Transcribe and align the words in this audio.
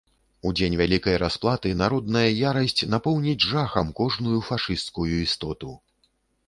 У 0.49 0.53
дзень 0.59 0.77
вялікай 0.79 1.17
расплаты 1.23 1.73
народная 1.83 2.25
ярасць 2.49 2.87
напоўніць 2.95 3.47
жахам 3.51 3.93
кожную 4.01 4.39
фашысцкую 4.51 5.11
істоту. 5.25 5.81